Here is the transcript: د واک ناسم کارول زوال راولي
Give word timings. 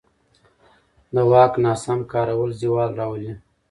د 1.13 1.15
واک 1.31 1.53
ناسم 1.63 1.99
کارول 2.11 2.51
زوال 2.61 2.91
راولي 2.99 3.33